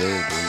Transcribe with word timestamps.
steht 0.00 0.40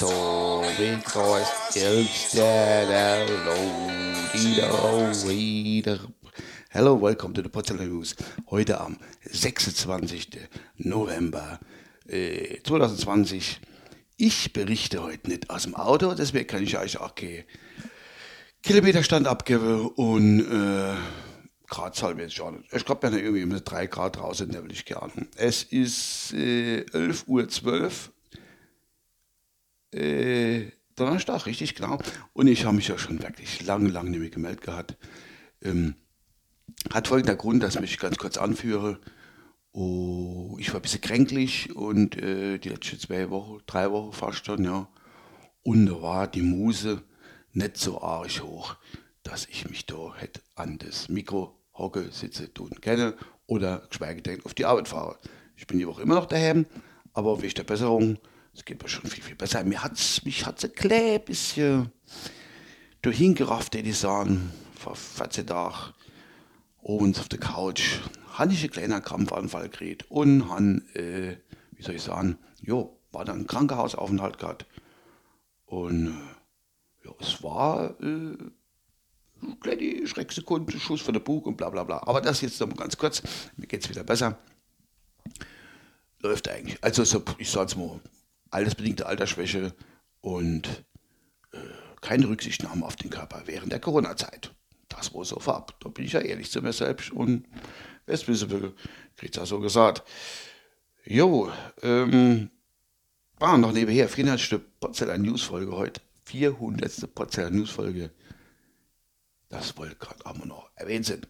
da, 0.00 0.08
wie 0.78 0.98
groß 1.02 1.74
ist 1.74 2.34
der 2.34 3.26
wieder. 5.26 5.98
Hello, 6.70 7.00
welcome 7.00 7.34
to 7.34 7.42
the 7.42 7.50
Potsdamer 7.50 7.84
News. 7.84 8.16
Heute 8.48 8.80
am 8.80 8.96
26. 9.30 10.28
November 10.78 11.60
äh, 12.08 12.62
2020. 12.62 13.60
Ich 14.16 14.54
berichte 14.54 15.02
heute 15.02 15.28
nicht 15.28 15.50
aus 15.50 15.64
dem 15.64 15.74
Auto, 15.74 16.14
deswegen 16.14 16.46
kann 16.46 16.62
ich 16.62 16.78
euch 16.78 16.98
auch 16.98 17.14
keinen 17.14 17.44
Kilometerstand 18.62 19.26
abgeben 19.26 19.88
und 19.88 20.40
äh, 20.40 20.94
Gradzahl 21.66 22.16
weiß 22.16 22.32
ich. 22.32 22.42
Ich 22.72 22.84
glaube, 22.86 23.06
ja 23.08 23.16
irgendwie 23.16 23.44
mit 23.44 23.70
3 23.70 23.86
Grad 23.88 24.16
draußen, 24.16 24.48
der 24.48 24.64
will 24.64 24.72
ich 24.72 24.86
gerne. 24.86 25.12
Es 25.36 25.62
ist 25.62 26.32
äh, 26.32 26.86
11.12 26.92 27.26
Uhr 27.26 28.15
äh, 29.92 30.70
Donnerstag, 30.96 31.46
richtig 31.46 31.74
genau. 31.74 31.98
Und 32.32 32.46
ich 32.46 32.64
habe 32.64 32.76
mich 32.76 32.88
ja 32.88 32.98
schon 32.98 33.22
wirklich 33.22 33.64
lange, 33.66 33.88
lange 33.90 34.10
nicht 34.10 34.20
mehr 34.20 34.30
gemeldet 34.30 34.62
gehabt. 34.62 34.96
Ähm, 35.62 35.94
hat 36.92 37.08
folgender 37.08 37.36
Grund, 37.36 37.62
dass 37.62 37.74
ich 37.74 37.80
mich 37.80 37.98
ganz 37.98 38.16
kurz 38.16 38.38
anführe. 38.38 38.98
Oh, 39.72 40.56
ich 40.58 40.68
war 40.70 40.80
ein 40.80 40.82
bisschen 40.82 41.02
kränklich 41.02 41.76
und 41.76 42.16
äh, 42.16 42.58
die 42.58 42.70
letzten 42.70 42.98
zwei 42.98 43.28
Wochen, 43.30 43.60
drei 43.66 43.90
Wochen 43.90 44.12
fast 44.12 44.46
schon, 44.46 44.64
ja. 44.64 44.88
Und 45.62 45.86
da 45.86 46.00
war 46.00 46.26
die 46.28 46.42
Muse 46.42 47.02
nicht 47.52 47.76
so 47.76 48.00
arg 48.00 48.42
hoch, 48.42 48.76
dass 49.22 49.46
ich 49.46 49.68
mich 49.68 49.84
da 49.84 50.14
hätte 50.16 50.40
an 50.54 50.78
das 50.78 51.08
Mikro 51.08 51.58
hocke, 51.74 52.10
sitze, 52.10 52.52
tun 52.54 52.70
kenne 52.80 53.14
oder 53.46 53.86
geschweige 53.90 54.22
denn 54.22 54.44
auf 54.44 54.54
die 54.54 54.64
Arbeit 54.64 54.88
fahre. 54.88 55.18
Ich 55.56 55.66
bin 55.66 55.78
die 55.78 55.86
Woche 55.86 56.02
immer 56.02 56.14
noch 56.14 56.26
daheim, 56.26 56.66
aber 57.12 57.42
wegen 57.42 57.54
der 57.54 57.64
Besserung 57.64 58.18
es 58.56 58.64
geht 58.64 58.82
mir 58.82 58.88
schon 58.88 59.08
viel, 59.08 59.22
viel 59.22 59.36
besser. 59.36 59.62
Mir 59.64 59.82
hat's, 59.82 60.24
mich 60.24 60.46
hat's 60.46 60.64
ein 60.64 60.72
klein 60.72 61.22
bisschen 61.24 61.92
dahingerafft, 63.02 63.74
hätte 63.74 63.88
ich 63.88 63.98
sagen, 63.98 64.50
vor 64.74 64.96
14 64.96 65.46
Tagen, 65.46 65.92
oben 66.80 67.14
auf 67.16 67.28
der 67.28 67.38
Couch, 67.38 68.00
hatte 68.32 68.54
ich 68.54 68.62
einen 68.62 68.70
kleinen 68.70 69.02
Krampfanfall 69.02 69.68
gekriegt 69.68 70.10
und 70.10 70.48
han, 70.48 70.86
äh, 70.94 71.36
wie 71.72 71.82
soll 71.82 71.96
ich 71.96 72.02
sagen, 72.02 72.38
jo, 72.60 72.98
war 73.12 73.24
dann 73.24 73.40
ein 73.40 73.46
Krankenhausaufenthalt 73.46 74.38
gehabt. 74.38 74.66
Und 75.66 76.08
äh, 76.08 77.06
ja, 77.06 77.14
es 77.20 77.42
war 77.42 78.00
äh, 78.00 78.36
kleine 79.60 80.06
Schrecksekunde, 80.06 80.78
Schuss 80.78 81.02
von 81.02 81.12
der 81.12 81.20
Bug 81.20 81.46
und 81.46 81.56
bla 81.56 81.68
bla 81.68 81.84
bla. 81.84 82.02
Aber 82.06 82.22
das 82.22 82.40
jetzt 82.40 82.58
noch 82.60 82.68
mal 82.68 82.76
ganz 82.76 82.96
kurz, 82.96 83.22
mir 83.56 83.66
geht's 83.66 83.88
wieder 83.88 84.04
besser. 84.04 84.38
Läuft 86.20 86.48
eigentlich. 86.48 86.82
Also 86.82 87.04
so, 87.04 87.22
ich 87.38 87.50
sag's 87.50 87.76
mal, 87.76 88.00
altersbedingte 88.50 89.06
Altersschwäche 89.06 89.74
und 90.20 90.84
äh, 91.52 91.58
keine 92.00 92.28
Rücksichtnahme 92.28 92.84
auf 92.84 92.96
den 92.96 93.10
Körper 93.10 93.42
während 93.46 93.72
der 93.72 93.80
Corona-Zeit. 93.80 94.54
Das 94.88 95.12
wohl 95.12 95.24
so 95.24 95.38
vorab. 95.40 95.78
Da 95.80 95.88
bin 95.88 96.04
ich 96.04 96.12
ja 96.12 96.20
ehrlich 96.20 96.50
zu 96.50 96.62
mir 96.62 96.72
selbst 96.72 97.10
und 97.10 97.46
es 98.06 98.26
will, 98.28 98.74
kriegt 99.16 99.36
es 99.36 99.48
so 99.48 99.60
gesagt. 99.60 100.04
Jo, 101.04 101.52
ähm, 101.82 102.50
war 103.38 103.58
noch 103.58 103.72
nebenher, 103.72 104.08
400. 104.08 104.80
Potzeller 104.80 105.18
Newsfolge 105.18 105.72
heute. 105.72 106.00
400. 106.24 107.14
Potzeller 107.14 107.50
Newsfolge. 107.50 108.10
Das 109.48 109.76
wollte 109.76 109.96
gerade 109.96 110.24
auch 110.26 110.44
noch 110.44 110.70
erwähnt 110.74 111.06
sein. 111.06 111.22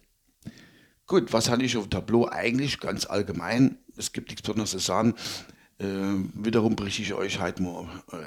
Gut, 1.05 1.31
was 1.31 1.49
hatte 1.49 1.63
ich 1.63 1.77
auf 1.77 1.85
dem 1.85 1.91
Tableau? 1.91 2.27
Eigentlich 2.27 2.79
ganz 2.79 3.05
allgemein. 3.05 3.77
Es 3.95 4.11
gibt 4.11 4.29
nichts 4.29 4.41
Besonderes 4.41 4.71
zu 4.71 4.79
sagen. 4.79 5.15
Äh, 5.79 5.85
wiederum 6.33 6.75
berichte 6.75 7.03
ich 7.03 7.13
euch 7.13 7.39
halt 7.39 7.59
mal 7.59 7.87
äh, 8.11 8.17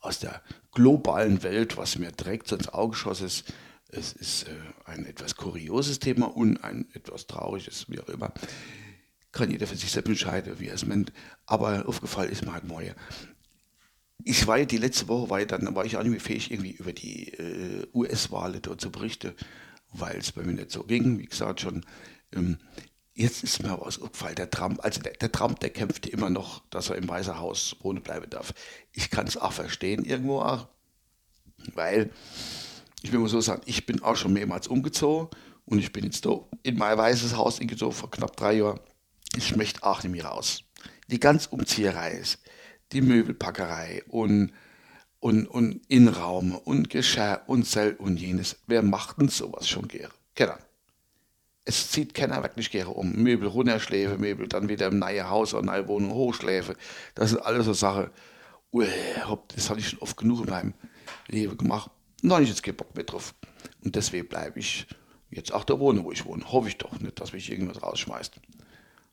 aus 0.00 0.18
der 0.18 0.42
globalen 0.72 1.42
Welt, 1.42 1.76
was 1.76 1.98
mir 1.98 2.12
direkt 2.12 2.48
so 2.48 2.56
ins 2.56 2.68
Auge 2.68 2.96
schoss 2.96 3.20
ist. 3.20 3.52
Es 3.88 4.12
ist 4.12 4.44
äh, 4.44 4.50
ein 4.84 5.06
etwas 5.06 5.36
kurioses 5.36 5.98
Thema 5.98 6.26
und 6.26 6.62
ein 6.62 6.86
etwas 6.92 7.26
trauriges, 7.26 7.86
wie 7.88 8.00
auch 8.00 8.08
immer. 8.08 8.32
Kann 9.32 9.50
jeder 9.50 9.66
für 9.66 9.76
sich 9.76 9.90
selbst 9.90 10.08
entscheiden, 10.08 10.58
wie 10.58 10.68
er 10.68 10.74
es 10.74 10.86
meint. 10.86 11.12
Aber 11.46 11.88
aufgefallen 11.88 12.30
ist 12.30 12.44
mir 12.44 12.52
halt 12.52 12.64
mal. 12.64 12.94
Ich 14.24 14.46
war 14.46 14.58
ja 14.58 14.64
die 14.66 14.76
letzte 14.76 15.08
Woche, 15.08 15.30
war 15.30 15.40
ja 15.40 15.46
dann 15.46 15.74
war 15.74 15.86
ich 15.86 15.96
auch 15.96 16.02
nicht 16.02 16.12
mehr 16.12 16.20
fähig, 16.20 16.50
irgendwie 16.50 16.72
über 16.72 16.92
die 16.92 17.32
äh, 17.34 17.86
US-Wahl 17.94 18.60
dort 18.60 18.80
zu 18.80 18.90
berichten, 18.90 19.32
weil 19.92 20.18
es 20.18 20.32
bei 20.32 20.42
mir 20.42 20.52
nicht 20.52 20.70
so 20.70 20.82
ging. 20.82 21.18
Wie 21.18 21.26
gesagt, 21.26 21.62
schon 21.62 21.86
ähm, 22.32 22.58
Jetzt 23.20 23.44
ist 23.44 23.62
mir 23.62 23.78
was 23.78 24.00
aufgefallen, 24.00 24.36
der 24.36 24.48
Trump, 24.48 24.82
also 24.82 25.02
der, 25.02 25.12
der, 25.12 25.30
Trump, 25.30 25.60
der 25.60 25.68
kämpft 25.68 26.06
immer 26.06 26.30
noch, 26.30 26.62
dass 26.70 26.88
er 26.88 26.96
im 26.96 27.06
Weißen 27.06 27.38
Haus 27.38 27.76
ohne 27.82 28.00
bleiben 28.00 28.30
darf. 28.30 28.54
Ich 28.92 29.10
kann 29.10 29.26
es 29.26 29.36
auch 29.36 29.52
verstehen 29.52 30.06
irgendwo 30.06 30.40
auch, 30.40 30.68
weil 31.74 32.08
ich 33.02 33.12
will 33.12 33.18
mal 33.18 33.28
so 33.28 33.42
sagen, 33.42 33.60
ich 33.66 33.84
bin 33.84 34.02
auch 34.02 34.16
schon 34.16 34.32
mehrmals 34.32 34.68
umgezogen 34.68 35.28
und 35.66 35.80
ich 35.80 35.92
bin 35.92 36.04
jetzt 36.04 36.24
da 36.24 36.40
in 36.62 36.78
mein 36.78 36.96
Weißes 36.96 37.36
Haus 37.36 37.60
eingezogen 37.60 37.92
vor 37.92 38.10
knapp 38.10 38.38
drei 38.38 38.54
Jahren. 38.54 38.80
Ich 39.36 39.54
möchte 39.54 39.82
auch 39.82 40.02
nicht 40.02 40.12
mehr 40.12 40.24
raus. 40.24 40.62
Die 41.08 41.20
ganze 41.20 41.50
Umzieherei 41.50 42.12
ist, 42.12 42.38
die 42.92 43.02
Möbelpackerei 43.02 44.02
und, 44.08 44.54
und, 45.18 45.46
und 45.46 45.82
Innenraum 45.88 46.54
und 46.56 46.88
Geschirr 46.88 47.42
und 47.48 47.66
Sell 47.66 47.96
und 47.96 48.16
jenes. 48.16 48.56
Wer 48.66 48.80
macht 48.80 49.20
denn 49.20 49.28
sowas 49.28 49.68
schon 49.68 49.88
gerne? 49.88 50.08
Genau 50.34 50.56
es 51.64 51.90
zieht 51.90 52.14
keiner 52.14 52.42
wirklich 52.42 52.70
gerne 52.70 52.90
um. 52.90 53.12
Möbel 53.12 53.48
runterschläfe, 53.48 54.18
Möbel 54.18 54.48
dann 54.48 54.68
wieder 54.68 54.86
im 54.86 54.98
neuen 54.98 55.28
Haus 55.28 55.54
oder 55.54 55.64
neue 55.64 55.86
Wohnung 55.88 56.12
hochschläfe. 56.12 56.74
Das 57.14 57.30
sind 57.30 57.42
alles 57.42 57.66
so 57.66 57.72
Sachen. 57.72 58.10
Das 58.72 59.70
hatte 59.70 59.80
ich 59.80 59.88
schon 59.88 59.98
oft 60.00 60.16
genug 60.16 60.44
in 60.44 60.50
meinem 60.50 60.74
Leben 61.28 61.56
gemacht. 61.56 61.90
Da 62.22 62.34
habe 62.34 62.44
ich 62.44 62.50
jetzt 62.50 62.62
keinen 62.62 62.76
Bock 62.76 62.94
mehr 62.94 63.04
drauf. 63.04 63.34
Und 63.84 63.94
deswegen 63.94 64.28
bleibe 64.28 64.58
ich 64.58 64.86
jetzt 65.30 65.52
auch 65.52 65.64
da 65.64 65.78
wohnen, 65.78 66.04
wo 66.04 66.12
ich 66.12 66.24
wohne. 66.24 66.50
Hoffe 66.50 66.68
ich 66.68 66.78
doch 66.78 66.98
nicht, 66.98 67.20
dass 67.20 67.32
mich 67.32 67.50
irgendwas 67.50 67.82
rausschmeißt. 67.82 68.40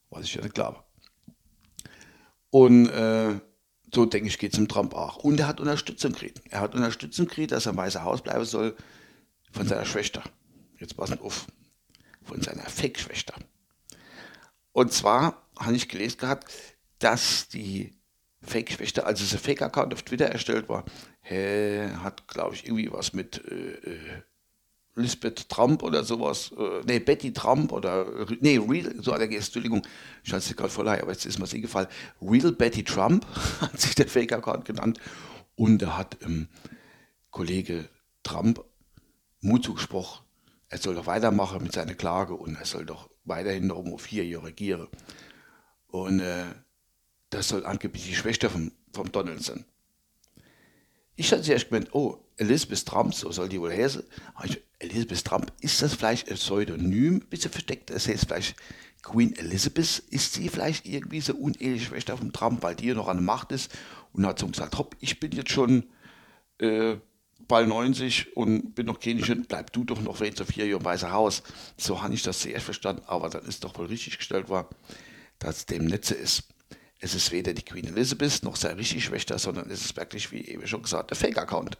Was 0.09 0.23
ich 0.23 0.35
ja 0.35 0.41
nicht 0.41 0.55
glaube. 0.55 0.83
Und 2.49 2.87
äh, 2.87 3.39
so 3.93 4.05
denke 4.05 4.27
ich, 4.27 4.37
geht 4.39 4.53
es 4.53 4.59
im 4.59 4.67
Trump 4.67 4.93
auch. 4.93 5.17
Und 5.17 5.39
er 5.39 5.47
hat 5.47 5.59
Unterstützung 5.59 6.13
gekriegt. 6.13 6.41
Er 6.49 6.61
hat 6.61 6.75
Unterstützung 6.75 7.27
gekriegt, 7.27 7.51
dass 7.51 7.65
er 7.65 7.71
im 7.71 7.77
Weißen 7.77 8.03
Haus 8.03 8.21
bleiben 8.21 8.45
soll 8.45 8.75
von 9.51 9.67
seiner 9.67 9.85
Schwester. 9.85 10.23
Jetzt 10.79 10.95
passen 10.95 11.19
auf 11.19 11.47
von 12.27 12.41
seiner 12.41 12.63
Fake-Schwester. 12.63 13.33
Und 14.71 14.93
zwar 14.93 15.41
habe 15.57 15.75
ich 15.75 15.89
gelesen 15.89 16.19
gehabt, 16.19 16.51
dass 16.99 17.47
die 17.47 17.93
Fake-Schwester, 18.41 19.05
also 19.05 19.25
der 19.25 19.39
Fake-Account 19.39 19.93
auf 19.93 20.03
Twitter 20.03 20.27
erstellt 20.27 20.69
war, 20.69 20.85
äh, 21.23 21.89
hat, 22.03 22.27
glaube 22.27 22.55
ich, 22.55 22.65
irgendwie 22.65 22.91
was 22.91 23.13
mit 23.13 23.43
äh, 23.45 23.71
äh, 23.89 24.21
Lisbeth 24.95 25.49
Trump 25.49 25.83
oder 25.83 26.03
sowas, 26.03 26.51
äh, 26.57 26.81
nee, 26.85 26.99
Betty 26.99 27.31
Trump 27.33 27.71
oder, 27.71 28.25
nee, 28.39 28.57
Real, 28.57 28.93
so 29.01 29.11
er, 29.11 29.21
Entschuldigung, 29.21 29.85
ich 30.23 30.31
hatte 30.31 30.43
es 30.49 30.55
gerade 30.55 30.69
voll 30.69 30.87
aber 30.87 31.11
jetzt 31.11 31.25
ist 31.25 31.37
mir 31.37 31.45
das 31.45 31.53
gefallen. 31.53 31.87
Real 32.21 32.51
Betty 32.51 32.83
Trump 32.83 33.25
hat 33.61 33.79
sich 33.79 33.95
der 33.95 34.07
Fake-Account 34.07 34.65
genannt 34.65 34.99
und 35.55 35.79
da 35.79 35.97
hat 35.97 36.17
ähm, 36.23 36.47
Kollege 37.31 37.89
Trump 38.23 38.63
Mut 39.41 39.63
zugesprochen, 39.63 40.25
er 40.69 40.77
soll 40.77 40.95
doch 40.95 41.05
weitermachen 41.05 41.63
mit 41.63 41.73
seiner 41.73 41.93
Klage 41.95 42.33
und 42.33 42.55
er 42.55 42.65
soll 42.65 42.85
doch 42.85 43.09
weiterhin 43.23 43.67
noch 43.67 43.77
um 43.77 43.97
vier 43.99 44.25
Jahre 44.25 44.47
regieren. 44.47 44.87
Und 45.87 46.19
äh, 46.19 46.45
das 47.29 47.49
soll 47.49 47.65
angeblich 47.65 48.05
die 48.05 48.15
Schwester 48.15 48.49
vom, 48.49 48.71
vom 48.93 49.11
Donald 49.11 49.43
sein. 49.43 49.65
Ich 51.15 51.31
hatte 51.31 51.41
zuerst 51.41 51.69
gemeint, 51.69 51.93
oh, 51.93 52.19
Elizabeth 52.35 52.85
Trump, 52.85 53.13
so 53.13 53.31
soll 53.31 53.49
die 53.49 53.59
wohl 53.59 53.71
heißen. 53.75 54.03
Elizabeth 54.79 55.25
Trump, 55.25 55.51
ist 55.61 55.81
das 55.81 55.95
vielleicht 55.95 56.29
ein 56.29 56.35
Pseudonym, 56.35 57.15
ein 57.15 57.29
bisschen 57.29 57.51
versteckt? 57.51 57.89
Das 57.89 58.07
heißt 58.07 58.25
vielleicht 58.25 58.55
Queen 59.01 59.35
Elizabeth, 59.35 60.03
ist 60.09 60.33
sie 60.33 60.49
vielleicht 60.49 60.85
irgendwie 60.85 61.21
so 61.21 61.33
uneheliche 61.33 61.85
Schwester 61.85 62.17
von 62.17 62.33
Trump, 62.33 62.61
weil 62.61 62.75
die 62.75 62.93
noch 62.93 63.07
an 63.07 63.17
der 63.17 63.23
Macht 63.23 63.51
ist 63.51 63.71
und 64.13 64.25
hat 64.27 64.37
so 64.37 64.47
gesagt, 64.47 64.77
hopp, 64.77 64.95
ich 64.99 65.19
bin 65.19 65.31
jetzt 65.31 65.51
schon 65.51 65.87
äh, 66.59 66.97
bald 67.47 67.67
90 67.67 68.35
und 68.35 68.75
bin 68.75 68.85
noch 68.85 68.99
kein 68.99 69.21
Kind, 69.21 69.47
bleib 69.47 69.71
du 69.73 69.83
doch 69.83 70.01
noch 70.01 70.17
zu 70.17 70.45
vier 70.45 70.65
Jahre 70.65 70.79
im 70.79 70.85
Weißen 70.85 71.11
Haus. 71.11 71.43
So 71.77 72.01
habe 72.01 72.13
ich 72.13 72.23
das 72.23 72.39
zuerst 72.39 72.65
verstanden, 72.65 73.03
aber 73.07 73.29
dann 73.29 73.45
ist 73.45 73.63
doch 73.63 73.77
wohl 73.77 73.87
richtig 73.87 74.17
gestellt 74.17 74.49
war, 74.49 74.69
dass 75.39 75.65
dem 75.65 75.85
Netze 75.85 76.15
ist. 76.15 76.43
Es 76.99 77.13
ist 77.13 77.31
weder 77.31 77.53
die 77.53 77.63
Queen 77.63 77.85
Elizabeth 77.85 78.43
noch 78.43 78.55
seine 78.55 78.77
richtige 78.77 79.01
Schwester, 79.01 79.37
sondern 79.37 79.69
es 79.69 79.85
ist 79.85 79.95
wirklich, 79.95 80.31
wie 80.31 80.45
eben 80.45 80.65
schon 80.67 80.81
gesagt, 80.81 81.11
der 81.11 81.17
Fake-Account. 81.17 81.77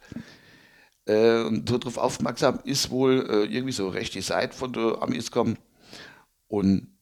Äh, 1.06 1.42
und 1.42 1.68
so 1.68 1.78
darauf 1.78 1.98
aufmerksam 1.98 2.60
ist 2.64 2.90
wohl 2.90 3.26
äh, 3.28 3.44
irgendwie 3.52 3.72
so 3.72 3.88
rechte 3.88 4.22
Seite 4.22 4.56
von 4.56 4.72
der 4.72 5.02
Amis 5.02 5.30
kommen. 5.30 5.58
Und 6.46 6.96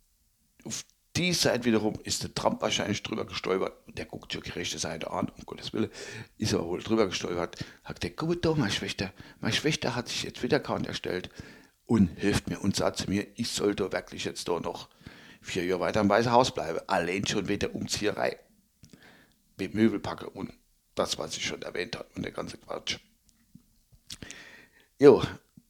auf 0.64 0.85
die 1.16 1.32
Seite 1.32 1.64
wiederum 1.64 1.98
ist 2.04 2.22
der 2.22 2.34
Trump 2.34 2.60
wahrscheinlich 2.62 3.02
drüber 3.02 3.24
gestolpert. 3.24 3.72
Der 3.86 4.04
guckt 4.04 4.32
sich 4.32 4.42
die 4.42 4.50
rechte 4.50 4.78
Seite 4.78 5.10
an, 5.10 5.28
um 5.36 5.44
Gottes 5.44 5.72
Willen, 5.72 5.90
ist 6.38 6.54
aber 6.54 6.66
wohl 6.66 6.82
drüber 6.82 7.06
gestolpert. 7.06 7.64
Hat 7.84 8.02
der 8.02 8.10
gut, 8.10 8.44
doch, 8.44 8.56
meine 8.56 8.70
Schwester, 8.70 9.12
meine 9.40 9.54
Schwester 9.54 9.94
hat 9.94 10.08
sich 10.08 10.22
jetzt 10.22 10.42
wieder 10.42 10.58
Account 10.58 10.86
erstellt 10.86 11.30
und 11.86 12.08
hilft 12.16 12.48
mir 12.48 12.60
und 12.60 12.76
sagt 12.76 12.98
zu 12.98 13.10
mir, 13.10 13.26
ich 13.36 13.48
sollte 13.48 13.90
wirklich 13.92 14.24
jetzt 14.24 14.48
doch 14.48 14.60
noch 14.60 14.88
vier 15.40 15.64
Jahre 15.64 15.80
weiter 15.80 16.00
im 16.00 16.08
Weißen 16.08 16.32
Haus 16.32 16.52
bleiben. 16.52 16.80
Allein 16.86 17.26
schon 17.26 17.48
wegen 17.48 17.60
der 17.60 17.74
Umzieherei. 17.74 18.38
Mit 19.58 19.74
Möbel 19.74 20.00
packe 20.00 20.28
und 20.28 20.52
das, 20.94 21.18
was 21.18 21.36
ich 21.36 21.46
schon 21.46 21.62
erwähnt 21.62 21.96
habe 21.96 22.08
und 22.16 22.22
der 22.22 22.32
ganze 22.32 22.58
Quatsch. 22.58 22.98
Jo, 24.98 25.22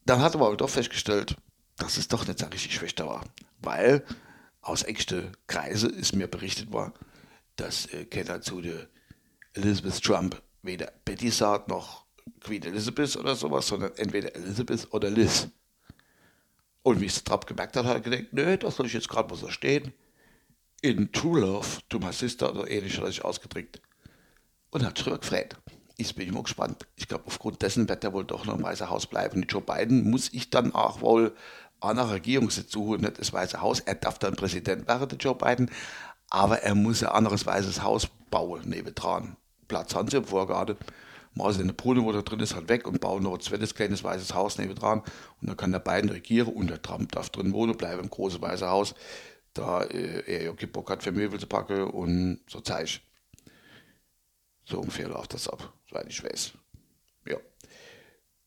dann 0.04 0.20
hat 0.20 0.34
er 0.34 0.40
aber 0.40 0.56
doch 0.56 0.70
festgestellt, 0.70 1.36
dass 1.76 1.96
es 1.96 2.08
doch 2.08 2.26
nicht 2.26 2.38
seine 2.38 2.54
richtige 2.54 2.74
Schwester 2.74 3.06
war. 3.06 3.24
Weil 3.60 4.04
aus 4.68 4.82
engsten 4.82 5.36
Kreise 5.46 5.88
ist 5.88 6.14
mir 6.14 6.26
berichtet 6.26 6.72
worden, 6.72 6.92
dass 7.56 7.86
äh, 7.86 8.04
Kenner 8.04 8.40
zu 8.40 8.60
der 8.60 8.88
Elizabeth 9.54 10.02
Trump 10.02 10.42
weder 10.62 10.92
Betty 11.04 11.30
sagt 11.30 11.68
noch 11.68 12.04
Queen 12.40 12.62
Elizabeth 12.62 13.16
oder 13.16 13.36
sowas, 13.36 13.68
sondern 13.68 13.92
entweder 13.96 14.34
Elizabeth 14.34 14.92
oder 14.92 15.10
Liz. 15.10 15.48
Und 16.82 17.00
wie 17.00 17.06
es 17.06 17.22
Trump 17.24 17.46
gemerkt 17.46 17.76
hat, 17.76 17.84
hat 17.84 17.94
er 17.94 18.00
gedacht, 18.00 18.32
nö, 18.32 18.56
das 18.56 18.76
soll 18.76 18.86
ich 18.86 18.92
jetzt 18.92 19.08
gerade 19.08 19.28
mal 19.28 19.36
so 19.36 19.48
stehen. 19.48 19.92
In 20.82 21.10
True 21.12 21.40
Love 21.40 21.66
to 21.88 21.98
my 21.98 22.12
sister 22.12 22.50
oder 22.54 22.70
ähnlich 22.70 22.96
hat 22.96 23.04
er 23.04 23.10
sich 23.10 23.24
ausgedrückt. 23.24 23.80
Und 24.70 24.84
hat 24.84 25.02
gefreut. 25.04 25.56
Ich 25.96 26.14
bin 26.14 26.28
immer 26.28 26.42
gespannt. 26.42 26.86
Ich 26.96 27.08
glaube, 27.08 27.24
aufgrund 27.26 27.62
dessen 27.62 27.88
wird 27.88 28.04
er 28.04 28.12
wohl 28.12 28.24
doch 28.24 28.44
noch 28.44 28.56
im 28.56 28.62
Weißen 28.62 28.90
Haus 28.90 29.06
bleiben. 29.06 29.46
Joe 29.48 29.62
Biden 29.62 30.10
muss 30.10 30.32
ich 30.32 30.50
dann 30.50 30.74
auch 30.74 31.00
wohl 31.00 31.34
einer 31.86 32.10
Regierungssitz 32.10 32.72
suchen, 32.72 33.02
nicht 33.02 33.18
das 33.18 33.32
Weiße 33.32 33.60
Haus. 33.60 33.80
Er 33.80 33.94
darf 33.94 34.18
dann 34.18 34.36
Präsident 34.36 34.86
werden, 34.86 35.08
der 35.08 35.18
Joe 35.18 35.34
Biden, 35.34 35.70
aber 36.30 36.62
er 36.62 36.74
muss 36.74 37.02
ein 37.02 37.10
anderes 37.10 37.46
Weißes 37.46 37.82
Haus 37.82 38.08
bauen, 38.30 38.68
nebendran. 38.68 39.36
Platz 39.68 39.94
haben 39.94 40.08
sie 40.08 40.18
im 40.18 40.24
Vorgarten. 40.24 40.76
Machen 41.34 41.52
sie 41.52 41.62
eine 41.62 41.74
Brunnen, 41.74 42.04
wo 42.04 42.12
da 42.12 42.22
drin 42.22 42.40
ist, 42.40 42.54
halt 42.54 42.68
weg 42.70 42.88
und 42.88 43.00
bauen 43.00 43.22
noch 43.22 43.34
ein 43.34 43.40
zweites 43.40 43.74
kleines 43.74 44.02
weißes 44.02 44.32
Haus 44.32 44.56
nebendran. 44.56 45.00
Und 45.40 45.48
dann 45.48 45.56
kann 45.56 45.70
der 45.70 45.80
Biden 45.80 46.08
regieren 46.08 46.48
und 46.54 46.70
der 46.70 46.80
Trump 46.80 47.12
darf 47.12 47.28
drin 47.28 47.52
wohnen, 47.52 47.76
bleiben 47.76 48.02
im 48.02 48.10
großen 48.10 48.40
weißen 48.40 48.66
Haus, 48.66 48.94
da 49.52 49.82
äh, 49.82 50.22
er 50.26 50.44
ja 50.44 50.52
keinen 50.52 50.72
Bock 50.72 50.90
hat, 50.90 51.02
für 51.02 51.12
Möbel 51.12 51.38
zu 51.38 51.46
packen 51.46 51.84
und 51.84 52.40
so 52.48 52.60
Zeug. 52.60 53.00
So 54.64 54.80
ungefähr 54.80 55.08
läuft 55.08 55.34
das 55.34 55.48
ab, 55.48 55.72
soweit 55.88 56.06
ich 56.08 56.24
weiß. 56.24 56.52
Ja. 57.26 57.36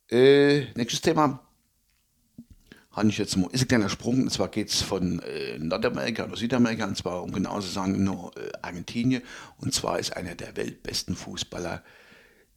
Äh, 0.09 0.71
nächstes 0.73 1.01
Thema 1.01 1.39
habe 2.99 3.09
ich 3.09 3.17
jetzt 3.17 3.37
mal, 3.37 3.49
ist 3.51 3.61
ein 3.61 3.67
kleiner 3.67 3.89
Sprung, 3.89 4.23
und 4.23 4.31
zwar 4.31 4.49
geht 4.49 4.69
es 4.69 4.81
von 4.81 5.19
äh, 5.19 5.57
Nordamerika 5.57 6.25
oder 6.25 6.35
Südamerika, 6.35 6.85
und 6.85 6.97
zwar, 6.97 7.23
um 7.23 7.31
genau 7.31 7.59
zu 7.59 7.69
sagen, 7.69 8.03
nur 8.03 8.31
äh, 8.37 8.51
Argentinien. 8.61 9.23
Und 9.57 9.73
zwar 9.73 9.99
ist 9.99 10.15
einer 10.15 10.35
der 10.35 10.55
weltbesten 10.55 11.15
Fußballer 11.15 11.81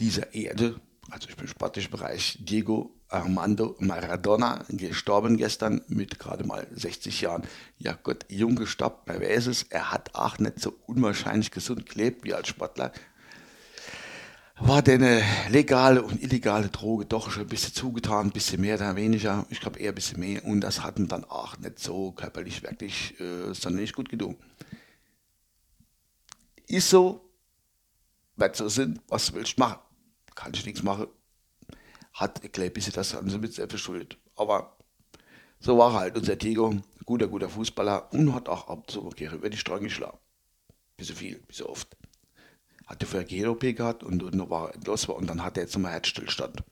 dieser 0.00 0.34
Erde, 0.34 0.80
also 1.10 1.28
im 1.28 1.46
sportlichen 1.46 1.90
Bereich, 1.90 2.38
Diego 2.40 2.94
Armando 3.08 3.76
Maradona, 3.78 4.64
gestorben 4.68 5.36
gestern 5.36 5.82
mit 5.88 6.18
gerade 6.18 6.44
mal 6.44 6.66
60 6.72 7.20
Jahren. 7.20 7.42
Ja 7.78 7.96
Gott, 8.02 8.24
jung 8.28 8.56
gestorben, 8.56 8.96
wer 9.06 9.20
weiß 9.20 9.46
es, 9.46 9.64
er 9.64 9.92
hat 9.92 10.14
auch 10.14 10.38
nicht 10.38 10.60
so 10.60 10.74
unwahrscheinlich 10.86 11.50
gesund 11.50 11.86
gelebt 11.88 12.24
wie 12.24 12.34
als 12.34 12.48
Sportler, 12.48 12.92
war 14.68 14.82
denn 14.82 15.02
eine 15.02 15.22
legale 15.50 16.02
und 16.02 16.22
illegale 16.22 16.68
Droge 16.68 17.04
doch 17.04 17.30
schon 17.30 17.42
ein 17.42 17.48
bisschen 17.48 17.74
zugetan, 17.74 18.26
ein 18.26 18.32
bisschen 18.32 18.60
mehr 18.60 18.76
oder 18.76 18.96
weniger. 18.96 19.46
Ich 19.50 19.60
glaube 19.60 19.78
eher 19.78 19.92
ein 19.92 19.94
bisschen 19.94 20.20
mehr. 20.20 20.44
Und 20.44 20.60
das 20.60 20.82
hat 20.82 20.98
ihm 20.98 21.08
dann 21.08 21.24
auch 21.24 21.58
nicht 21.58 21.78
so 21.78 22.12
körperlich 22.12 22.62
wirklich 22.62 23.18
äh, 23.20 23.52
sonderlich 23.54 23.92
gut 23.92 24.08
getan. 24.08 24.36
Ist 26.66 26.90
so, 26.90 27.28
wird 28.36 28.56
so 28.56 28.68
sind, 28.68 29.00
was 29.08 29.32
willst 29.34 29.58
du 29.58 29.62
machen? 29.62 29.80
Kann 30.34 30.52
ich 30.54 30.64
nichts 30.64 30.82
machen. 30.82 31.08
Hat 32.12 32.42
ein 32.42 32.52
klein 32.52 32.72
bisschen 32.72 32.92
das 32.92 33.12
Ganze 33.12 33.38
mit 33.38 33.54
selbst 33.54 33.72
verschuldet. 33.72 34.16
Aber 34.36 34.76
so 35.60 35.78
war 35.78 35.92
halt 35.92 36.16
unser 36.16 36.38
Tigo. 36.38 36.74
Guter, 37.04 37.28
guter 37.28 37.48
Fußballer 37.48 38.12
und 38.12 38.34
hat 38.34 38.48
auch 38.48 38.68
ab 38.68 38.78
und 38.78 38.90
zu 38.90 39.10
über 39.18 39.50
die 39.50 39.56
Stränge 39.56 39.84
geschlagen. 39.84 40.18
Bisschen 40.96 41.16
viel, 41.16 41.40
bisschen 41.40 41.66
oft 41.66 41.96
hatte 42.86 43.06
vorher 43.06 43.28
Gehirn-OP 43.28 43.60
gehabt 43.60 44.02
und, 44.02 44.22
und 44.22 44.50
war 44.50 44.72
los 44.84 45.08
war 45.08 45.16
und 45.16 45.28
dann 45.28 45.42
hat 45.42 45.56
er 45.56 45.64
jetzt 45.64 45.74
nochmal 45.74 45.92
Herzstillstand. 45.92 46.62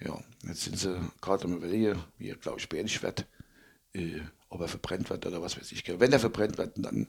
Ja, 0.00 0.18
jetzt 0.46 0.62
sind 0.62 0.78
sie 0.78 0.98
gerade 1.20 1.44
am 1.44 1.54
überlegen, 1.56 2.02
wie 2.18 2.30
er, 2.30 2.36
glaube 2.36 2.58
ich, 2.58 2.68
beerdigt 2.68 3.02
wird, 3.02 3.26
äh, 3.94 4.20
ob 4.48 4.60
er 4.60 4.68
verbrennt 4.68 5.08
wird 5.10 5.26
oder 5.26 5.40
was 5.42 5.56
weiß 5.56 5.70
ich. 5.72 5.84
Wenn 5.86 6.12
er 6.12 6.18
verbrennt 6.18 6.58
wird, 6.58 6.72
dann 6.76 7.08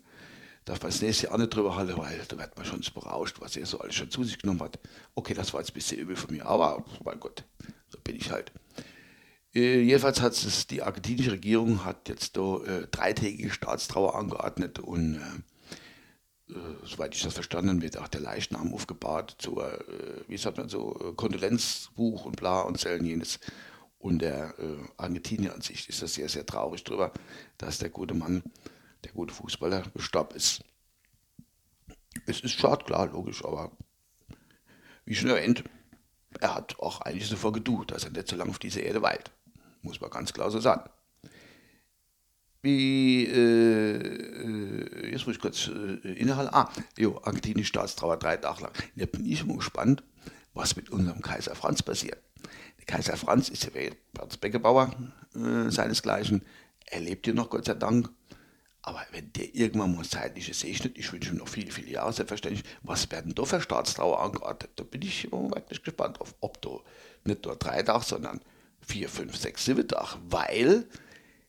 darf 0.65 0.81
man 0.81 0.91
das 0.91 1.01
nächste 1.01 1.27
Jahr 1.27 1.37
nicht 1.37 1.55
drüber 1.55 1.75
halten, 1.75 1.97
weil 1.97 2.21
da 2.27 2.37
wird 2.37 2.55
man 2.55 2.65
schon 2.65 2.81
berauscht, 2.93 3.37
was 3.39 3.57
er 3.57 3.65
so 3.65 3.79
alles 3.79 3.95
schon 3.95 4.11
zu 4.11 4.23
sich 4.23 4.37
genommen 4.37 4.61
hat. 4.61 4.79
Okay, 5.15 5.33
das 5.33 5.53
war 5.53 5.61
jetzt 5.61 5.71
ein 5.71 5.75
bisschen 5.75 5.99
übel 5.99 6.15
von 6.15 6.33
mir, 6.33 6.45
aber 6.45 6.85
mein 7.03 7.19
Gott, 7.19 7.43
so 7.89 7.97
bin 8.03 8.15
ich 8.15 8.31
halt. 8.31 8.51
Äh, 9.53 9.81
jedenfalls 9.81 10.21
hat 10.21 10.33
es 10.33 10.67
die 10.67 10.81
argentinische 10.81 11.33
Regierung 11.33 11.85
hat 11.85 12.09
jetzt 12.09 12.37
da 12.37 12.57
äh, 12.63 12.87
dreitägige 12.89 13.51
Staatstrauer 13.51 14.15
angeordnet 14.15 14.79
und 14.79 15.21
äh, 16.53 16.85
soweit 16.85 17.15
ich 17.15 17.23
das 17.23 17.33
verstanden 17.33 17.81
wird, 17.81 17.97
auch 17.97 18.07
der 18.07 18.21
Leichnam 18.21 18.73
aufgebahrt 18.73 19.35
zur, 19.39 19.71
äh, 19.87 20.23
wie 20.27 20.37
sagt 20.37 20.57
man 20.57 20.69
so, 20.69 20.99
äh, 20.99 21.13
Kondolenzbuch 21.13 22.25
und 22.25 22.35
bla 22.37 22.61
und 22.61 22.79
Zellen 22.79 23.05
jenes. 23.05 23.39
Und 23.99 24.19
der 24.19 24.57
äh, 24.59 24.77
Argentinier 24.97 25.53
an 25.53 25.61
sich 25.61 25.87
ist 25.89 26.01
das 26.01 26.13
sehr, 26.13 26.29
sehr 26.29 26.45
traurig 26.45 26.83
drüber, 26.83 27.11
dass 27.57 27.77
der 27.77 27.89
gute 27.89 28.13
Mann, 28.13 28.43
der 29.03 29.11
gute 29.11 29.33
Fußballer 29.33 29.83
gestorben 29.93 30.35
ist. 30.35 30.63
Es 32.25 32.41
ist 32.41 32.51
schade, 32.51 32.85
klar, 32.85 33.07
logisch, 33.07 33.43
aber 33.43 33.71
wie 35.05 35.15
schon 35.15 35.29
erwähnt, 35.29 35.63
er 36.39 36.55
hat 36.55 36.79
auch 36.79 37.01
einiges 37.01 37.29
davor 37.29 37.53
gedu, 37.53 37.83
dass 37.85 38.03
er 38.03 38.11
nicht 38.11 38.27
so 38.27 38.35
lange 38.35 38.51
auf 38.51 38.59
dieser 38.59 38.83
Erde 38.83 39.01
weilt. 39.01 39.31
Muss 39.81 39.99
man 39.99 40.09
ganz 40.09 40.33
klar 40.33 40.51
so 40.51 40.59
sagen 40.59 40.89
wie, 42.63 43.25
äh, 43.25 43.97
äh, 43.97 45.11
jetzt 45.11 45.27
muss 45.27 45.35
ich 45.35 45.41
kurz 45.41 45.67
äh, 45.67 46.13
innehalten, 46.13 46.53
ah, 46.55 46.71
jo, 46.97 47.19
argentinische 47.21 47.67
Staatstrauer 47.67 48.17
drei 48.17 48.37
Tage 48.37 48.63
lang. 48.63 48.71
Da 48.95 49.05
bin 49.05 49.25
ich 49.25 49.41
immer 49.41 49.57
gespannt, 49.57 50.01
was 50.53 50.75
mit 50.77 50.89
unserem 50.89 51.21
Kaiser 51.21 51.55
Franz 51.55 51.83
passiert. 51.83 52.17
Der 52.79 52.85
Kaiser 52.85 53.17
Franz 53.17 53.49
ist 53.49 53.65
ja 53.65 53.71
Erzbäckebauer 54.17 54.91
äh, 55.35 55.69
seinesgleichen. 55.69 56.41
Er 56.85 57.01
lebt 57.01 57.27
ja 57.27 57.33
noch, 57.33 57.49
Gott 57.49 57.65
sei 57.65 57.73
Dank. 57.73 58.09
Aber 58.81 59.01
wenn 59.11 59.31
der 59.33 59.55
irgendwann 59.55 59.95
mal 59.95 60.05
zeitlich 60.05 60.57
segnet, 60.57 60.97
ich 60.97 61.11
wünsche 61.11 61.31
ihm 61.31 61.37
noch 61.37 61.47
viele, 61.47 61.71
viele 61.71 61.89
Jahre, 61.89 62.11
selbstverständlich, 62.11 62.65
was 62.81 63.09
werden 63.11 63.33
da 63.33 63.45
für 63.45 63.61
Staatstrauer 63.61 64.21
angeordnet? 64.21 64.71
Da 64.75 64.83
bin 64.83 65.01
ich 65.01 65.31
wirklich 65.31 65.83
gespannt 65.83 66.19
drauf, 66.19 66.35
ob 66.41 66.61
da 66.61 66.79
nicht 67.23 67.45
nur 67.45 67.55
drei 67.55 67.81
Tage, 67.83 68.03
sondern 68.03 68.41
vier, 68.81 69.07
fünf, 69.07 69.37
sechs, 69.37 69.65
sieben 69.65 69.87
Tage, 69.87 70.17
weil 70.29 70.85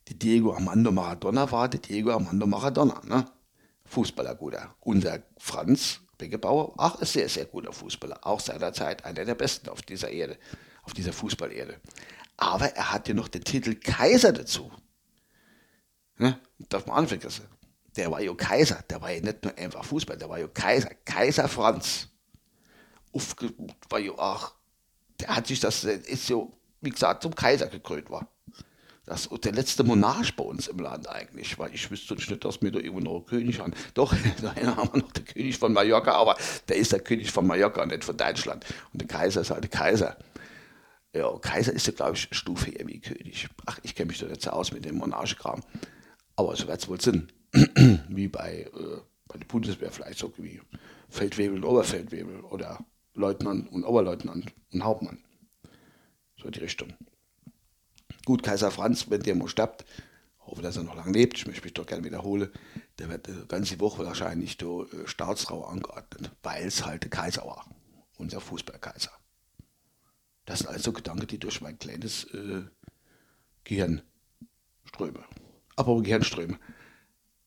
die 0.09 0.19
Diego 0.19 0.55
Armando 0.55 0.93
Maradona 0.93 1.51
war 1.51 1.69
der 1.69 1.81
Diego 1.81 2.13
Armando 2.13 2.47
Maradona, 2.47 3.01
ne? 3.05 3.27
Fußballer 3.87 4.35
guter. 4.35 4.75
Unser 4.81 5.23
Franz 5.39 6.01
Beckenbauer, 6.19 6.75
auch 6.79 7.01
ein 7.01 7.07
sehr, 7.07 7.29
sehr 7.29 7.47
guter 7.47 7.73
Fußballer, 7.73 8.25
auch 8.27 8.41
seinerzeit 8.41 9.05
einer 9.05 9.25
der 9.25 9.35
besten 9.35 9.69
auf 9.69 9.83
dieser 9.83 10.11
Erde, 10.11 10.39
auf 10.83 10.93
dieser 10.93 11.13
Fußballerde. 11.13 11.81
Aber 12.37 12.67
er 12.67 12.93
hat 12.93 13.09
ja 13.09 13.15
noch 13.15 13.29
den 13.29 13.45
Titel 13.45 13.75
Kaiser 13.75 14.33
dazu. 14.33 14.71
Ne? 16.19 16.39
Darf 16.69 16.87
man 16.87 16.99
anvergessen. 16.99 17.47
Der 17.97 18.11
war 18.11 18.21
ja 18.21 18.35
Kaiser, 18.35 18.85
der 18.89 19.01
war 19.01 19.11
ja 19.11 19.21
nicht 19.21 19.43
nur 19.45 19.57
einfach 19.57 19.85
Fußball, 19.85 20.17
der 20.17 20.29
war 20.29 20.39
ja 20.39 20.49
Kaiser, 20.49 20.91
Kaiser 21.05 21.49
Franz. 21.49 22.09
Aufge 23.13 23.53
war 23.89 24.01
ja 24.01 24.13
auch, 24.13 24.55
der 25.21 25.37
hat 25.37 25.47
sich 25.47 25.61
das, 25.61 25.85
ist 25.85 26.29
ja, 26.29 26.37
wie 26.81 26.91
gesagt, 26.91 27.23
zum 27.23 27.35
Kaiser 27.35 27.67
gekrönt 27.69 28.11
war 28.11 28.29
das 29.07 29.29
der 29.29 29.53
letzte 29.53 29.85
Monarch 29.85 30.35
bei 30.35 30.45
uns 30.45 30.67
im 30.69 30.79
Land 30.79 31.09
eigentlich, 31.09 31.59
weil 31.59 31.75
ich 31.75 31.91
wüsste 31.91 32.15
nicht, 32.15 32.45
dass 32.45 32.63
wir 32.63 32.73
da 32.73 32.79
irgendwo 32.79 33.01
noch 33.01 33.17
einen 33.17 33.27
König 33.27 33.61
haben. 33.61 33.75
Doch, 33.93 34.15
da 34.43 34.55
haben 34.55 34.91
wir 34.93 35.03
noch 35.03 35.13
den 35.13 35.25
König 35.25 35.59
von 35.59 35.73
Mallorca, 35.73 36.13
aber 36.13 36.37
der 36.69 36.77
ist 36.77 36.93
der 36.93 37.01
König 37.01 37.31
von 37.31 37.47
Mallorca, 37.47 37.85
nicht 37.85 38.05
von 38.05 38.17
Deutschland. 38.17 38.65
Und 38.93 39.03
der 39.03 39.09
Kaiser 39.09 39.43
ist 39.43 39.51
halt 39.51 39.65
der 39.65 39.71
Kaiser. 39.71 40.17
Ja, 41.13 41.31
Kaiser 41.39 41.73
ist 41.73 41.87
ja, 41.87 41.93
glaube 41.93 42.15
ich, 42.15 42.29
Stufe 42.33 42.71
eher 42.71 42.87
wie 42.89 43.01
König. 43.01 43.49
Ach, 43.67 43.79
ich 43.83 43.95
kenne 43.95 44.09
mich 44.09 44.19
da 44.19 44.27
nicht 44.27 44.43
so 44.43 44.51
aus 44.51 44.73
mit 44.73 44.85
dem 44.85 44.97
Monarchkram. 44.97 45.63
Aber 46.37 46.57
so 46.57 46.67
wird 46.67 46.81
es 46.81 46.89
wohl 46.89 47.01
Sinn. 47.01 47.29
wie 48.09 48.27
bei, 48.27 48.63
äh, 48.75 49.01
bei 49.29 49.39
der 49.39 49.47
Bundeswehr 49.47 49.93
vielleicht 49.93 50.19
so 50.19 50.33
wie 50.39 50.61
Feldwebel 51.09 51.59
und 51.59 51.65
Oberfeldwebel 51.65 52.41
oder 52.41 52.85
Leutnant 53.15 53.71
und 53.71 53.85
Oberleutnant 53.85 54.53
und 54.73 54.85
Hauptmann. 54.85 55.23
So 56.37 56.51
die 56.51 56.59
Richtung. 56.59 56.95
Gut, 58.25 58.43
Kaiser 58.43 58.71
Franz, 58.71 59.11
wenn 59.11 59.23
der 59.23 59.35
mal 59.35 59.49
stirbt, 59.49 59.85
hoffe, 60.47 60.63
dass 60.63 60.77
er 60.77 60.85
noch 60.85 60.97
lange 60.97 61.13
lebt, 61.13 61.37
ich 61.37 61.47
möchte 61.47 61.65
mich 61.65 61.75
doch 61.75 61.87
gerne 61.87 62.05
wiederholen, 62.05 62.51
der 62.99 63.09
wird 63.09 63.27
die 63.27 63.49
ganze 63.49 63.79
Woche 63.81 64.05
wahrscheinlich 64.05 64.57
der 64.57 64.69
äh, 64.69 65.07
Staatsrau 65.07 65.65
angeordnet, 65.65 66.31
weil 66.43 66.67
es 66.67 66.85
halt 66.85 67.03
der 67.03 67.11
Kaiser 67.11 67.45
war, 67.45 67.67
unser 68.17 68.41
Fußballkaiser. 68.41 69.11
Das 70.47 70.61
sind 70.61 70.69
also 70.69 70.93
Gedanken, 70.93 71.27
die 71.27 71.39
durch 71.39 71.61
mein 71.61 71.79
kleines 71.79 72.25
äh, 72.35 72.63
Gehirn 73.65 74.03
strömen. 74.85 75.25
Aber 75.77 76.03
Gehirnströme. 76.03 76.59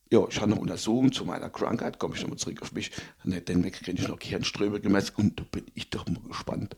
Ja, 0.09 0.25
ich 0.27 0.39
habe 0.39 0.51
eine 0.51 0.61
Untersuchung 0.61 1.11
zu 1.11 1.25
meiner 1.25 1.49
Krankheit, 1.49 1.99
komme 1.99 2.15
ich 2.15 2.21
nochmal 2.21 2.37
zurück 2.37 2.61
auf 2.61 2.71
mich. 2.71 2.91
Den 3.23 3.63
Weg 3.63 3.73
kriege 3.73 4.01
ich 4.01 4.07
noch 4.07 4.19
Gehirnströme 4.19 4.79
gemessen 4.79 5.13
und 5.17 5.39
da 5.39 5.43
bin 5.43 5.65
ich 5.75 5.89
doch 5.89 6.07
mal 6.07 6.21
gespannt, 6.27 6.75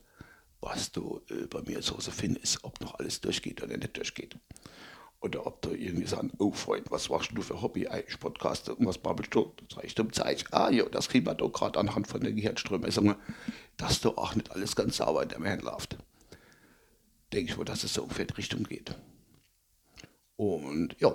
was 0.61 0.91
du 0.91 1.21
äh, 1.29 1.45
bei 1.47 1.61
mir 1.61 1.81
so 1.81 1.99
so 1.99 2.11
findest, 2.11 2.63
ob 2.63 2.79
noch 2.81 2.95
alles 2.99 3.21
durchgeht 3.21 3.61
oder 3.63 3.77
nicht 3.77 3.95
durchgeht. 3.95 4.37
Oder 5.21 5.45
ob 5.45 5.61
du 5.61 5.71
irgendwie 5.71 6.07
sagst, 6.07 6.31
oh 6.37 6.51
Freund, 6.51 6.89
was 6.91 7.09
machst 7.09 7.31
du 7.33 7.41
für 7.41 7.61
Hobby? 7.61 7.89
Ich 8.07 8.19
podcaste 8.19 8.73
und 8.73 8.85
was 8.85 8.97
babbelst 8.97 9.35
du? 9.35 9.53
Das 9.67 9.77
reicht 9.77 9.99
um 9.99 10.13
Zeit. 10.13 10.45
Ah 10.51 10.69
ja, 10.69 10.85
das 10.85 11.09
kriegen 11.09 11.25
wir 11.25 11.35
doch 11.35 11.51
gerade 11.51 11.77
anhand 11.77 12.07
von 12.07 12.21
den 12.21 12.37
Gehirnströmmessungen, 12.37 13.15
dass 13.75 13.99
du 13.99 14.11
auch 14.11 14.35
nicht 14.35 14.51
alles 14.51 14.77
ganz 14.77 14.97
sauber 14.97 15.23
in 15.23 15.29
der 15.29 15.43
Hirn 15.43 15.59
läuft. 15.59 15.97
Denke 17.33 17.51
ich 17.51 17.57
wohl, 17.57 17.65
dass 17.65 17.83
es 17.83 17.93
so 17.93 18.03
ungefähr 18.03 18.29
in 18.29 18.35
Richtung 18.35 18.63
geht. 18.63 18.95
Und 20.37 20.95
ja, 20.99 21.13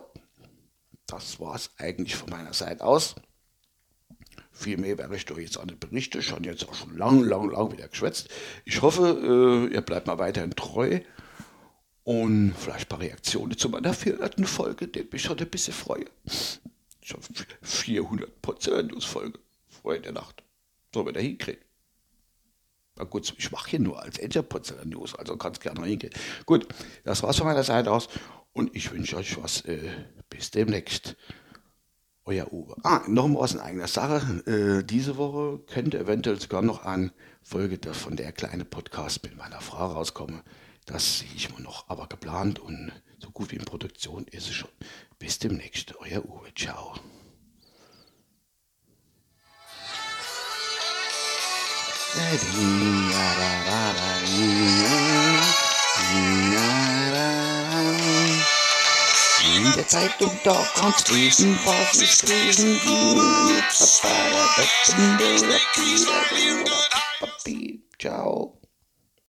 das 1.06 1.40
war 1.40 1.54
es 1.54 1.70
eigentlich 1.78 2.14
von 2.14 2.28
meiner 2.28 2.52
Seite 2.52 2.84
aus. 2.84 3.14
Viel 4.56 4.76
mehr 4.76 4.96
werde 4.96 5.16
ich 5.16 5.28
euch 5.32 5.38
jetzt 5.38 5.58
an 5.58 5.66
den 5.66 5.78
Berichte 5.80 6.23
schon 6.23 6.44
jetzt 6.44 6.66
auch 6.68 6.75
schon 6.75 6.96
lang, 6.96 7.25
lang, 7.25 7.50
lang 7.50 7.73
wieder 7.73 7.88
geschwätzt. 7.88 8.28
Ich 8.64 8.80
hoffe, 8.82 9.68
äh, 9.68 9.75
ihr 9.75 9.80
bleibt 9.80 10.06
mal 10.06 10.18
weiterhin 10.18 10.52
treu 10.52 11.00
und 12.04 12.54
vielleicht 12.56 12.87
ein 12.87 12.88
paar 12.88 13.00
Reaktionen 13.00 13.58
zu 13.58 13.68
meiner 13.68 13.92
400. 13.92 14.49
Folge, 14.49 14.87
die 14.87 15.06
mich 15.11 15.23
schon 15.23 15.38
ein 15.38 15.50
bisschen 15.50 15.75
freue. 15.75 16.04
Ich 17.00 17.12
habe 17.12 17.23
400 17.62 18.40
Porzellanus 18.42 19.04
Folge. 19.04 19.40
Freue 19.68 20.00
der 20.00 20.12
Nacht. 20.12 20.44
So 20.94 21.04
wir 21.04 21.12
da 21.12 21.20
hinkriegen. 21.20 21.61
Na 22.96 23.02
gut, 23.02 23.34
ich 23.37 23.50
mache 23.50 23.70
hier 23.70 23.80
nur 23.80 24.00
als 24.00 24.20
Porzellan 24.49 24.88
News, 24.88 25.16
also 25.16 25.37
kann 25.37 25.52
es 25.52 25.58
gerne 25.58 25.84
hingehen. 25.84 26.12
Gut, 26.46 26.68
das 27.02 27.25
war's 27.25 27.38
von 27.38 27.49
meiner 27.49 27.64
Seite 27.64 27.90
aus 27.90 28.08
und 28.52 28.75
ich 28.76 28.92
wünsche 28.92 29.16
euch 29.16 29.37
was. 29.42 29.62
Äh, 29.62 29.90
bis 30.30 30.52
demnächst. 30.52 31.16
Euer 32.26 32.50
Uwe. 32.52 32.75
Ah, 32.83 33.02
noch 33.07 33.28
mal 33.28 33.47
in 33.50 33.61
eigener 33.61 33.87
Sache. 33.87 34.43
Äh, 34.47 34.83
diese 34.85 35.19
Woche 35.19 35.59
könnte 35.66 35.99
eventuell 35.99 36.40
sogar 36.40 36.62
noch 36.62 36.85
eine 36.85 37.12
Folge 37.43 37.78
von 37.93 38.16
der 38.16 38.33
kleine 38.33 38.64
Podcast 38.64 39.23
mit 39.23 39.37
meiner 39.37 39.61
Frau 39.61 39.93
rauskommen. 39.93 40.40
Das 40.87 41.19
sehe 41.19 41.28
ich 41.37 41.54
mir 41.54 41.62
noch, 41.62 41.88
aber 41.88 42.07
geplant 42.07 42.59
und 42.59 42.93
so 43.19 43.31
gut 43.31 43.52
wie 43.52 43.57
in 43.57 43.64
Produktion 43.64 44.26
ist 44.26 44.49
es 44.49 44.54
schon. 44.54 44.71
Bis 45.19 45.38
demnächst, 45.38 45.95
euer 46.00 46.25
Uwe. 46.25 46.49
Ciao. 46.54 46.95
In 52.16 53.11
der 53.11 54.83
Zeitung, 59.94 60.36
da 60.42 60.66
kannst 60.74 61.08
du 61.08 61.14
lesen, 61.14 61.56
was 61.64 62.02
ich 62.02 62.20
lesen 62.22 62.80
will. 62.84 63.22
Ciao. 68.00 68.58